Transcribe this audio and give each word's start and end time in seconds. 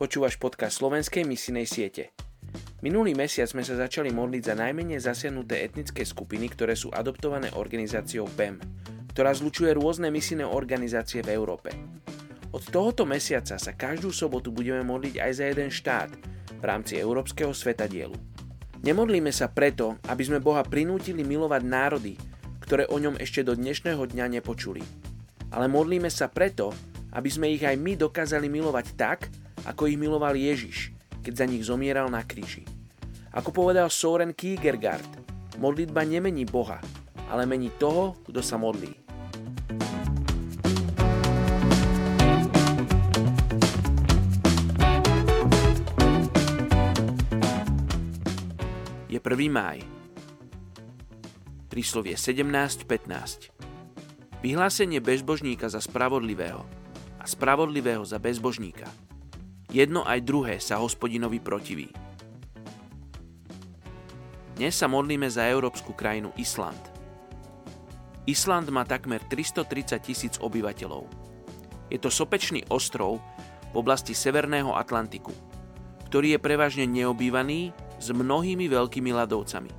Počúvaš 0.00 0.40
podcast 0.40 0.80
slovenskej 0.80 1.28
misinej 1.28 1.68
siete. 1.68 2.16
Minulý 2.80 3.12
mesiac 3.12 3.52
sme 3.52 3.60
sa 3.60 3.76
začali 3.76 4.08
modliť 4.08 4.42
za 4.48 4.56
najmenej 4.56 4.96
zasiahnuté 4.96 5.60
etnické 5.60 6.08
skupiny, 6.08 6.48
ktoré 6.48 6.72
sú 6.72 6.88
adoptované 6.88 7.52
organizáciou 7.52 8.24
BEM, 8.32 8.56
ktorá 9.12 9.36
zlučuje 9.36 9.76
rôzne 9.76 10.08
misijné 10.08 10.48
organizácie 10.48 11.20
v 11.20 11.36
Európe. 11.36 11.76
Od 12.48 12.64
tohoto 12.72 13.04
mesiaca 13.04 13.60
sa 13.60 13.76
každú 13.76 14.08
sobotu 14.08 14.48
budeme 14.48 14.80
modliť 14.88 15.20
aj 15.20 15.32
za 15.36 15.44
jeden 15.52 15.68
štát 15.68 16.08
v 16.48 16.64
rámci 16.64 16.96
Európskeho 16.96 17.52
svetadielu. 17.52 18.16
Nemodlíme 18.80 19.28
sa 19.36 19.52
preto, 19.52 20.00
aby 20.08 20.24
sme 20.24 20.40
Boha 20.40 20.64
prinútili 20.64 21.20
milovať 21.28 21.62
národy, 21.68 22.16
ktoré 22.64 22.88
o 22.88 22.96
ňom 22.96 23.20
ešte 23.20 23.44
do 23.44 23.52
dnešného 23.52 24.00
dňa 24.00 24.40
nepočuli. 24.40 24.80
Ale 25.52 25.68
modlíme 25.68 26.08
sa 26.08 26.32
preto, 26.32 26.72
aby 27.12 27.28
sme 27.28 27.52
ich 27.52 27.60
aj 27.60 27.76
my 27.76 28.00
dokázali 28.00 28.48
milovať 28.48 28.96
tak, 28.96 29.28
ako 29.66 29.88
ich 29.88 29.98
miloval 30.00 30.36
Ježiš, 30.36 30.92
keď 31.20 31.32
za 31.34 31.46
nich 31.48 31.64
zomieral 31.64 32.08
na 32.12 32.24
kríži. 32.24 32.64
Ako 33.32 33.52
povedal 33.52 33.88
Soren 33.92 34.36
Kierkegaard, 34.36 35.06
modlitba 35.60 36.04
nemení 36.04 36.44
Boha, 36.44 36.80
ale 37.28 37.48
mení 37.48 37.72
toho, 37.76 38.16
kto 38.26 38.40
sa 38.44 38.60
modlí. 38.60 38.92
Je 49.10 49.18
1. 49.18 49.26
máj. 49.50 49.82
Príslovie 51.66 52.14
17.15. 52.14 53.50
Vyhlásenie 54.40 55.02
bezbožníka 55.02 55.68
za 55.68 55.82
spravodlivého– 55.82 56.64
a 57.20 57.28
spravodlivého 57.28 58.00
za 58.02 58.16
bezbožníka. 58.16 58.88
Jedno 59.70 60.02
aj 60.02 60.26
druhé 60.26 60.58
sa 60.58 60.82
hospodinovi 60.82 61.38
protiví. 61.38 61.94
Dnes 64.58 64.74
sa 64.74 64.90
modlíme 64.90 65.30
za 65.30 65.46
európsku 65.46 65.94
krajinu 65.94 66.34
Island. 66.34 66.78
Island 68.26 68.66
má 68.74 68.82
takmer 68.82 69.22
330 69.30 70.02
tisíc 70.02 70.34
obyvateľov. 70.42 71.06
Je 71.86 72.02
to 72.02 72.10
sopečný 72.10 72.66
ostrov 72.66 73.22
v 73.70 73.74
oblasti 73.78 74.10
Severného 74.10 74.74
Atlantiku, 74.74 75.30
ktorý 76.10 76.34
je 76.34 76.40
prevažne 76.42 76.84
neobývaný 76.90 77.70
s 78.02 78.10
mnohými 78.10 78.66
veľkými 78.66 79.14
ľadovcami. 79.14 79.70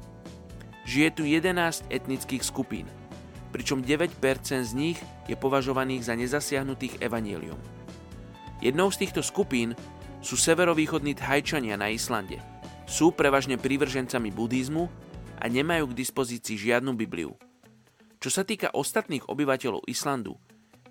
Žije 0.87 1.09
tu 1.19 1.27
11 1.27 1.91
etnických 1.91 2.47
skupín– 2.47 2.87
pričom 3.51 3.83
9% 3.83 4.15
z 4.63 4.71
nich 4.73 4.99
je 5.27 5.35
považovaných 5.35 6.07
za 6.07 6.15
nezasiahnutých 6.15 7.03
evanielium. 7.03 7.59
Jednou 8.61 8.93
z 8.93 9.01
týchto 9.01 9.25
skupín 9.25 9.73
sú 10.21 10.37
severovýchodní 10.37 11.17
Thajčania 11.17 11.81
na 11.81 11.89
Islande. 11.89 12.37
Sú 12.85 13.09
prevažne 13.09 13.57
prívržencami 13.57 14.29
buddhizmu 14.29 14.85
a 15.41 15.49
nemajú 15.49 15.89
k 15.89 15.97
dispozícii 15.97 16.61
žiadnu 16.69 16.93
Bibliu. 16.93 17.33
Čo 18.21 18.29
sa 18.29 18.45
týka 18.45 18.69
ostatných 18.69 19.25
obyvateľov 19.25 19.89
Islandu, 19.89 20.37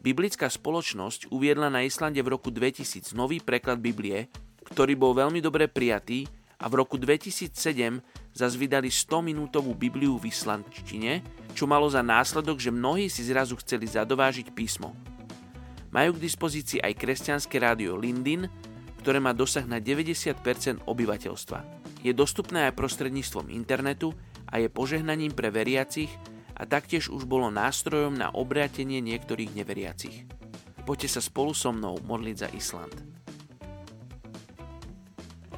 biblická 0.03 0.51
spoločnosť 0.51 1.31
uviedla 1.31 1.71
na 1.71 1.87
Islande 1.87 2.19
v 2.27 2.35
roku 2.35 2.51
2000 2.51 3.15
nový 3.15 3.39
preklad 3.39 3.79
Biblie, 3.79 4.27
ktorý 4.67 4.99
bol 4.99 5.15
veľmi 5.15 5.39
dobre 5.39 5.71
prijatý 5.71 6.27
a 6.59 6.67
v 6.67 6.75
roku 6.75 6.99
2007 6.99 7.55
zase 8.35 8.57
vydali 8.59 8.91
100-minútovú 8.91 9.79
Bibliu 9.79 10.19
v 10.19 10.27
islandčine, 10.27 11.23
čo 11.55 11.71
malo 11.71 11.87
za 11.87 12.03
následok, 12.03 12.59
že 12.59 12.75
mnohí 12.75 13.07
si 13.07 13.23
zrazu 13.23 13.55
chceli 13.63 13.87
zadovážiť 13.87 14.51
písmo. 14.51 14.91
Majú 15.91 16.15
k 16.15 16.23
dispozícii 16.23 16.79
aj 16.79 16.99
kresťanské 16.99 17.59
rádio 17.59 17.99
Lindin, 17.99 18.47
ktoré 19.03 19.19
má 19.19 19.35
dosah 19.35 19.67
na 19.67 19.83
90% 19.83 20.87
obyvateľstva. 20.87 21.59
Je 22.07 22.13
dostupné 22.15 22.71
aj 22.71 22.79
prostredníctvom 22.79 23.51
internetu 23.51 24.15
a 24.47 24.63
je 24.63 24.71
požehnaním 24.71 25.35
pre 25.35 25.51
veriacich 25.51 26.11
a 26.55 26.63
taktiež 26.65 27.11
už 27.11 27.27
bolo 27.27 27.51
nástrojom 27.51 28.15
na 28.15 28.31
obrátenie 28.31 29.03
niektorých 29.03 29.57
neveriacich. 29.57 30.29
Poďte 30.87 31.19
sa 31.19 31.21
spolu 31.25 31.53
so 31.53 31.75
mnou 31.75 31.99
modliť 32.01 32.37
za 32.37 32.49
Island. 32.55 32.95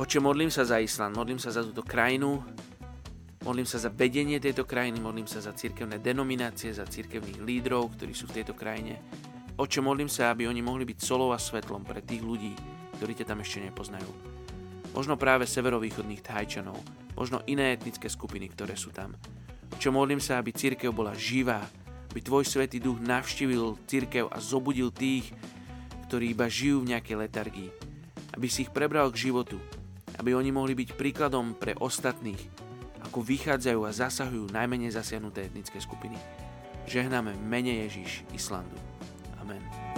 Oče, 0.00 0.18
modlím 0.18 0.50
sa 0.50 0.64
za 0.64 0.80
Island, 0.80 1.14
modlím 1.14 1.38
sa 1.38 1.52
za 1.52 1.62
túto 1.62 1.84
krajinu, 1.84 2.42
Modlím 3.42 3.66
sa 3.66 3.82
za 3.82 3.90
vedenie 3.90 4.38
tejto 4.38 4.62
krajiny, 4.62 5.02
modlím 5.02 5.26
sa 5.26 5.42
za 5.42 5.50
cirkevné 5.50 5.98
denominácie, 5.98 6.70
za 6.70 6.86
cirkevných 6.86 7.42
lídrov, 7.42 7.98
ktorí 7.98 8.14
sú 8.14 8.30
v 8.30 8.38
tejto 8.38 8.54
krajine. 8.54 9.02
Oče, 9.62 9.78
modlím 9.78 10.10
sa, 10.10 10.34
aby 10.34 10.50
oni 10.50 10.58
mohli 10.58 10.82
byť 10.82 10.98
solou 10.98 11.30
a 11.30 11.38
svetlom 11.38 11.86
pre 11.86 12.02
tých 12.02 12.18
ľudí, 12.18 12.50
ktorí 12.98 13.14
ťa 13.14 13.30
tam 13.30 13.46
ešte 13.46 13.62
nepoznajú. 13.62 14.10
Možno 14.90 15.14
práve 15.14 15.46
severovýchodných 15.46 16.18
Thajčanov, 16.18 16.82
možno 17.14 17.46
iné 17.46 17.78
etnické 17.78 18.10
skupiny, 18.10 18.50
ktoré 18.50 18.74
sú 18.74 18.90
tam. 18.90 19.14
Oče, 19.78 19.94
modlím 19.94 20.18
sa, 20.18 20.42
aby 20.42 20.50
církev 20.50 20.90
bola 20.90 21.14
živá, 21.14 21.62
aby 22.10 22.18
Tvoj 22.18 22.42
Svetý 22.42 22.82
Duch 22.82 22.98
navštívil 22.98 23.78
církev 23.86 24.26
a 24.34 24.42
zobudil 24.42 24.90
tých, 24.90 25.30
ktorí 26.10 26.34
iba 26.34 26.50
žijú 26.50 26.82
v 26.82 26.98
nejakej 26.98 27.22
letargii. 27.22 27.70
Aby 28.34 28.50
si 28.50 28.66
ich 28.66 28.74
prebral 28.74 29.14
k 29.14 29.30
životu, 29.30 29.62
aby 30.18 30.34
oni 30.34 30.50
mohli 30.50 30.74
byť 30.74 30.98
príkladom 30.98 31.54
pre 31.54 31.78
ostatných, 31.78 32.42
ako 33.06 33.22
vychádzajú 33.22 33.80
a 33.86 33.94
zasahujú 33.94 34.50
najmenej 34.50 34.90
zasiahnuté 34.90 35.46
etnické 35.46 35.78
skupiny. 35.78 36.18
Žehnáme 36.90 37.38
mene 37.46 37.86
Ježiš 37.86 38.26
Islandu. 38.34 38.74
Amen. 39.42 39.91